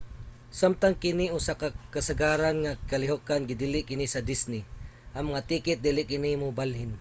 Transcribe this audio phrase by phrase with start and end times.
[0.59, 4.61] samtang kini usa ka kasagaran nga kalihokan gidili kini sa disney:
[5.15, 6.89] ang mga tiket dili kini mabalhin